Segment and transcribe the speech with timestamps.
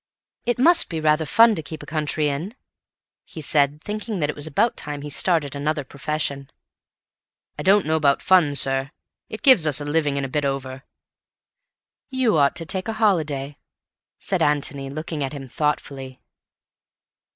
[0.47, 2.55] "It must be rather fun to keep a country inn,"
[3.23, 6.49] he said, thinking that it was about time he started another profession.
[7.59, 8.89] "I don't know about fun, sir.
[9.29, 10.85] It gives us a living, and a bit over."
[12.09, 13.59] "You ought to take a holiday,"
[14.17, 16.19] said Antony, looking at him thoughtfully.